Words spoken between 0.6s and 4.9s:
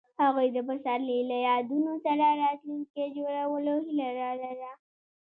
پسرلی له یادونو سره راتلونکی جوړولو هیله لرله.